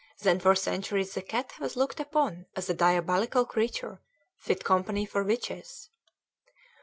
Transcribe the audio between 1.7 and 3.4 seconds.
looked upon as a diabolic